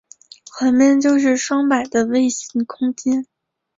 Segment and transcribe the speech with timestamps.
[0.49, 3.27] 环面就是双摆的位形空间。